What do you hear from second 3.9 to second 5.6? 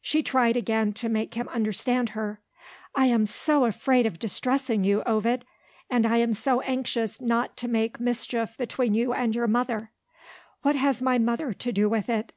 of distressing you, Ovid;